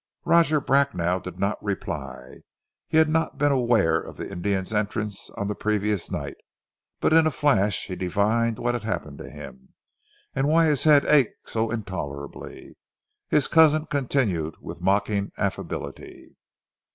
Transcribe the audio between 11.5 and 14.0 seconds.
intolerably. His cousin